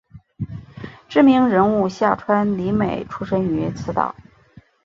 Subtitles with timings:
[1.07, 4.15] 知名人物夏川里美出身于此岛。